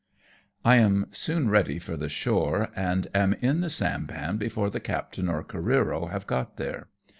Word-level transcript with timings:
I 0.65 0.77
am 0.77 1.05
soon 1.11 1.51
ready 1.51 1.77
for 1.77 1.95
the 1.95 2.09
shore, 2.09 2.71
and 2.75 3.05
am 3.13 3.33
in 3.35 3.61
the 3.61 3.69
sampan 3.69 4.37
before 4.37 4.71
the 4.71 4.79
captain 4.79 5.29
or 5.29 5.43
Careero 5.43 6.09
have 6.09 6.25
got 6.25 6.57
there. 6.57 6.87